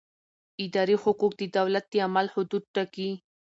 [0.65, 3.09] اداري حقوق د دولت د عمل حدود ټاکي.